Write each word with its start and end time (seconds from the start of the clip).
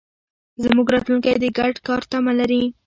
زموږ 0.63 0.87
راتلونکی 0.95 1.33
د 1.39 1.45
ګډ 1.57 1.75
کار 1.87 2.01
تمه 2.11 2.33
لري. 2.39 2.61